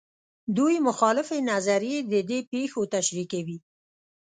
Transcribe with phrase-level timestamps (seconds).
[0.57, 3.57] دوې مخالفې نظریې د دې پېښو تشریح کوي.